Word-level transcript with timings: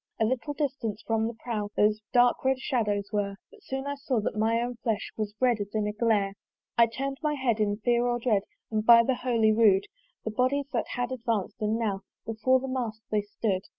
A 0.19 0.25
little 0.25 0.55
distance 0.55 1.03
from 1.05 1.27
the 1.27 1.35
prow 1.35 1.69
Those 1.77 2.01
dark 2.11 2.43
red 2.43 2.57
shadows 2.57 3.11
were; 3.13 3.35
But 3.51 3.61
soon 3.61 3.85
I 3.85 3.93
saw 3.93 4.19
that 4.21 4.35
my 4.35 4.59
own 4.59 4.77
flesh 4.77 5.11
Was 5.15 5.35
red 5.39 5.59
as 5.61 5.75
in 5.75 5.85
a 5.85 5.93
glare. 5.93 6.33
I 6.75 6.87
turn'd 6.87 7.19
my 7.21 7.35
head 7.35 7.59
in 7.59 7.77
fear 7.77 8.07
and 8.09 8.19
dread, 8.19 8.41
And 8.71 8.83
by 8.83 9.03
the 9.03 9.13
holy 9.13 9.51
rood, 9.53 9.85
The 10.25 10.31
bodies 10.31 10.71
had 10.73 11.11
advanc'd, 11.11 11.61
and 11.61 11.77
now 11.77 12.01
Before 12.25 12.59
the 12.59 12.67
mast 12.67 13.03
they 13.11 13.21
stood. 13.21 13.61